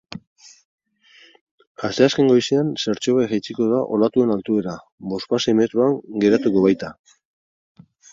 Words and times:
Asteazken 1.89 2.31
goizean, 2.31 2.71
zertxobait 2.85 3.29
jaitsiko 3.33 3.67
da 3.73 3.81
olatuen 3.97 4.31
altuera, 4.37 4.73
bospasei 5.11 5.55
metroan 5.61 5.95
geratuko 6.25 6.65
baita. 6.65 6.91